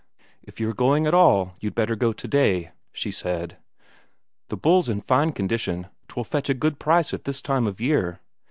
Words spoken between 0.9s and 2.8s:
at all, you'd better go today,"